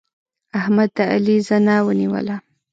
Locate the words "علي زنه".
1.11-1.75